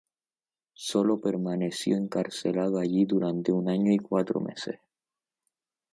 Sólo 0.87 1.21
permaneció 1.21 1.95
encarcelado 1.95 2.79
allí 2.79 3.05
durante 3.05 3.51
un 3.51 3.69
año 3.69 3.91
y 3.91 3.99
cuatro 3.99 4.39
meses. 4.39 4.79